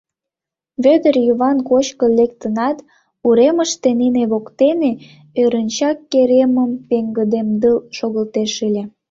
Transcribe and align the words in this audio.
Вӧдыр 0.83 1.15
Йыван 1.27 1.57
кочкын 1.69 2.11
лектынат, 2.19 2.77
уремыште, 3.27 3.89
нине 3.99 4.23
воктене, 4.31 4.91
ӧрынчак 5.41 5.97
керемым 6.11 6.71
пеҥгыдемдыл 6.87 7.77
шогылтеш 7.97 8.53
ыле. 8.67 8.83